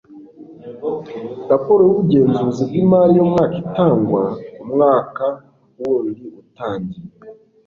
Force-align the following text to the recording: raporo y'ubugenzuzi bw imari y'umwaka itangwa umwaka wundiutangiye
raporo 1.51 1.81
y'ubugenzuzi 1.85 2.61
bw 2.69 2.73
imari 2.83 3.13
y'umwaka 3.15 3.55
itangwa 3.63 4.23
umwaka 4.63 5.25
wundiutangiye 5.79 7.07